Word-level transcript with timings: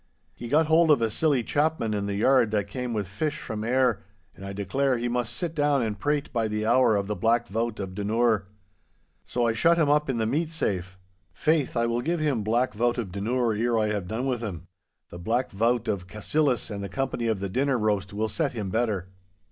He 0.33 0.47
got 0.47 0.65
hold 0.65 0.89
of 0.89 0.99
a 0.99 1.11
silly 1.11 1.43
chapman 1.43 1.93
in 1.93 2.07
the 2.07 2.15
yard 2.15 2.49
that 2.49 2.67
came 2.67 2.91
with 2.91 3.07
fish 3.07 3.37
from 3.37 3.63
Ayr, 3.63 4.01
and 4.35 4.43
I 4.43 4.51
declare 4.51 4.97
he 4.97 5.07
must 5.07 5.31
sit 5.35 5.53
down 5.53 5.83
and 5.83 5.99
prate 5.99 6.33
by 6.33 6.47
the 6.47 6.65
hour 6.65 6.95
of 6.95 7.05
the 7.05 7.15
Black 7.15 7.47
Vaut 7.47 7.79
of 7.79 7.93
Dunure. 7.93 8.47
So 9.25 9.45
I 9.45 9.53
shut 9.53 9.77
him 9.77 9.91
up 9.91 10.09
in 10.09 10.17
the 10.17 10.25
meat 10.25 10.49
safe. 10.49 10.97
Faith, 11.33 11.77
I 11.77 11.85
will 11.85 12.01
give 12.01 12.19
him 12.19 12.41
Black 12.41 12.73
Vaut 12.73 12.97
of 12.97 13.11
Dunure 13.11 13.53
ere 13.53 13.77
I 13.77 13.89
have 13.89 14.07
done 14.07 14.25
with 14.25 14.41
him. 14.41 14.65
The 15.11 15.19
Black 15.19 15.51
Vaut 15.51 15.87
of 15.87 16.07
Cassillis 16.07 16.71
and 16.71 16.83
the 16.83 16.89
company 16.89 17.27
of 17.27 17.39
the 17.39 17.47
dinner 17.47 17.77
roast 17.77 18.11
will 18.11 18.27
set 18.27 18.53
him 18.53 18.71
better. 18.71 19.09